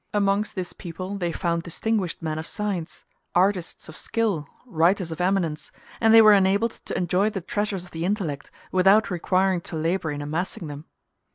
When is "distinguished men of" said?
1.61-2.47